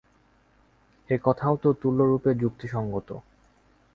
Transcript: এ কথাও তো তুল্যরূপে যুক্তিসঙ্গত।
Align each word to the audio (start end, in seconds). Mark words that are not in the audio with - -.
এ 1.09 1.15
কথাও 1.23 1.53
তো 1.57 1.69
তুল্যরূপে 1.73 2.31
যুক্তিসঙ্গত। 2.33 3.09